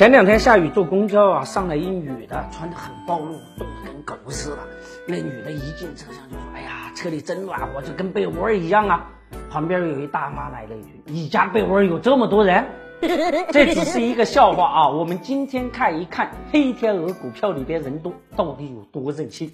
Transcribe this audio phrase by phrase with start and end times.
[0.00, 4.56] 前两天下雨坐公交啊，上来一女的，穿的很暴露，冻得跟狗似的。
[5.06, 9.10] 那女的一进车厢就说：“哎呀，车里真暖和，就跟被窝一样啊。”
[9.52, 12.64] 旁边有一大妈来了一句：“你家被窝有这么多人？”
[13.52, 14.88] 这只是一个笑话啊！
[14.88, 19.52] 我们今天看一看黑天鹅股票里边人多到底有多任性。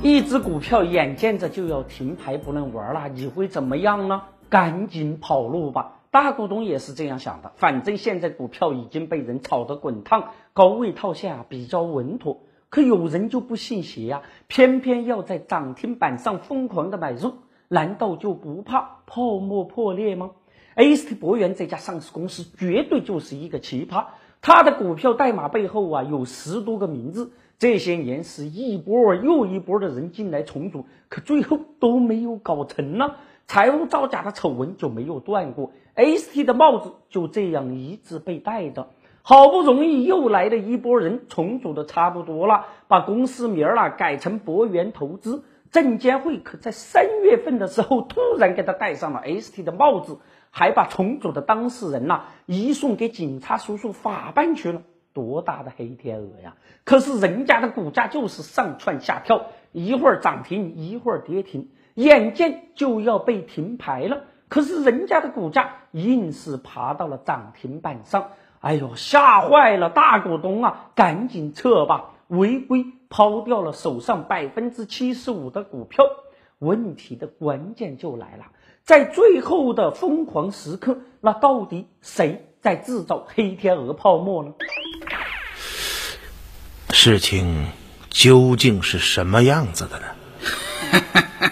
[0.00, 4.22] 一只股票眼见着就要停牌不能玩了，你会怎么样呢？
[4.48, 5.96] 赶紧跑路吧！
[6.12, 12.40] 大股东也是这样想的，反正现在股票已经被人炒得滚烫，高位套现啊比较稳妥。
[12.68, 17.34] 可有人就不信邪呀，偏偏要在涨停板上疯狂的买入，
[17.68, 20.32] 难道就不怕泡沫破裂吗
[20.74, 24.06] ？AST 博元这家上市公司绝对就是一个奇葩，
[24.40, 33.14] 它的股票代码背后啊有十多个名字，这些年是一波又一波的人进来重组，可最后都没有搞成呢。
[33.50, 38.90] 财务造假的丑闻就没有断过，ST 的帽子就这样一直被戴着。
[39.22, 45.42] 好不容易又来了一波人，重组的差不多了，把公司名儿啊改成博元投资。
[45.72, 50.20] 证监会可在三月份的时候突然给他戴上了 ST 的帽子，
[50.50, 54.82] 还把重组的当事人呐移送给警察叔叔法办去了。
[55.12, 56.54] 多大的黑天鹅呀！
[56.84, 61.70] 可是人家的股价就是上蹿下跳，一会儿涨停，一会儿跌停。
[62.00, 70.90] 眼见就要被停牌了，可是人家的股价硬是爬到了涨停板上，哎呦，吓坏了大股东啊！
[70.94, 76.04] 赶紧撤吧，违规抛掉了手上百分之七十五的股票。
[76.58, 78.46] 问题的关键就来了，
[78.82, 84.52] 在最后的疯狂时刻，那到底谁在制造黑天鹅泡沫呢？
[86.92, 87.66] 事情
[88.08, 90.06] 究竟是什么样子的呢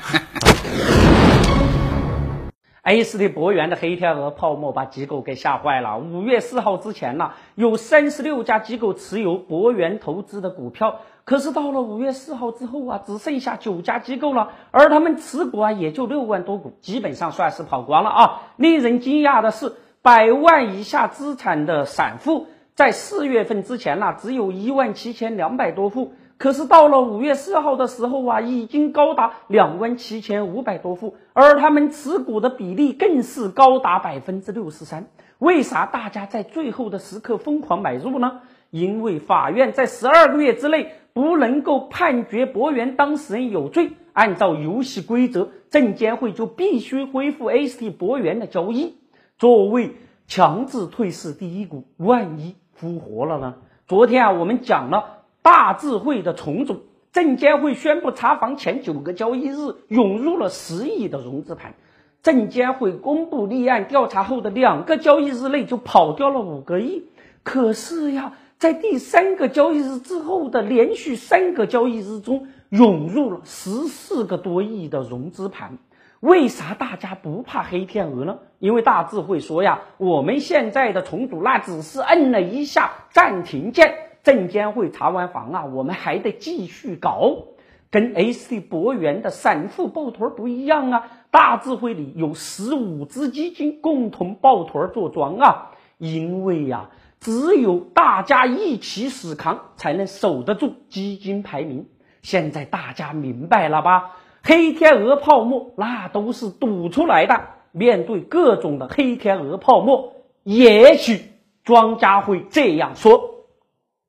[2.89, 5.99] ？AST 博元的黑天鹅泡沫把机构给吓坏了。
[5.99, 18.43] 五月四号之前呢，有三十六家机构持有博元投资的股票，可是到了五月四号之后啊，只剩下九家机构了，而他们持股啊也就六万多股，基本上算是跑光了啊。
[18.57, 26.15] 令人惊讶的是，百万以下资产的散户在四月份之前呢，只有一万七千两百多户。
[26.39, 35.07] 可是到了五月四号的时候啊，已经高达两万七千五百多户，而他们持股的比例更是高达百分之六十三。
[35.39, 38.41] 为啥大家在最后的时刻疯狂买入呢？
[38.71, 48.97] 因为法院在十二个月之内不能够判决博元当事人有罪，按照游戏规则，证监会就必须恢复 AST 博元的交易，
[49.39, 49.97] 作为
[50.29, 51.85] 强制退市第一股。
[51.97, 53.57] 万一复活了呢？
[53.89, 55.18] 昨天啊，我们讲了。
[55.43, 56.83] 大智慧的重组，
[57.13, 61.75] 证监会宣布查房前九个交易日涌入了十亿的融资盘，
[62.23, 67.05] 证监会公布立案调查后的两个交易日内就跑掉了五个亿。
[67.43, 75.79] 可是呀，在第三个交易日之后的连续三个交易日中，涌入了十四个多亿的融资盘。
[76.21, 78.39] 为啥大家不怕黑天鹅呢？
[78.59, 83.95] 因为大智慧说呀，我们现在的重组那只是摁了一下暂停键。
[84.29, 87.45] 证监会查完房啊，我们还得继续搞。
[87.91, 95.71] 跟 AST 博元的散户抱团不一样啊，大智慧里有十五只基金共同抱团做庄啊。
[95.97, 96.91] 因为呀，
[97.21, 101.87] 只有大家一起死扛，才能守得住基金排名。
[102.21, 104.11] 现在大家明白了吧？
[104.43, 107.41] 黑天鹅泡沫那都是赌出来的。
[107.73, 110.13] 面对各种的黑天鹅泡沫，
[110.43, 111.23] 也许
[111.65, 113.38] 庄家会这样说。